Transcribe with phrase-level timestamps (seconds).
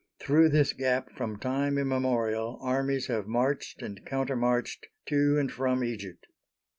[0.19, 5.83] Through this gap from time immemorial armies have marched and counter marched to and from
[5.83, 6.25] Egypt.